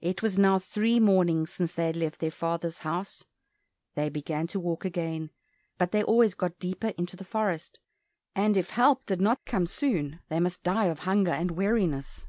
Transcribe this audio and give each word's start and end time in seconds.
It 0.00 0.22
was 0.22 0.38
now 0.38 0.58
three 0.58 0.98
mornings 0.98 1.52
since 1.52 1.72
they 1.72 1.84
had 1.84 1.96
left 1.96 2.18
their 2.20 2.30
father's 2.30 2.78
house. 2.78 3.26
They 3.94 4.08
began 4.08 4.46
to 4.46 4.58
walk 4.58 4.86
again, 4.86 5.32
but 5.76 5.92
they 5.92 6.02
always 6.02 6.32
got 6.32 6.58
deeper 6.58 6.94
into 6.96 7.14
the 7.14 7.26
forest, 7.26 7.78
and 8.34 8.56
if 8.56 8.70
help 8.70 9.04
did 9.04 9.20
not 9.20 9.44
come 9.44 9.66
soon, 9.66 10.20
they 10.30 10.40
must 10.40 10.62
die 10.62 10.86
of 10.86 11.00
hunger 11.00 11.30
and 11.32 11.50
weariness. 11.50 12.26